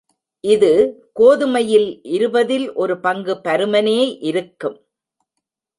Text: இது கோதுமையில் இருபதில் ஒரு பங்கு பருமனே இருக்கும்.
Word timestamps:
இது 0.43 0.69
கோதுமையில் 1.19 1.87
இருபதில் 2.09 2.67
ஒரு 2.73 2.95
பங்கு 2.99 3.35
பருமனே 3.43 3.99
இருக்கும். 4.21 4.77